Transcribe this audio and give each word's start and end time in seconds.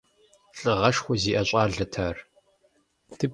Лӏыгъэшхуэ 0.59 1.15
зиӏэ 1.21 1.43
щӏалэт 1.47 1.93
ар. 2.05 2.17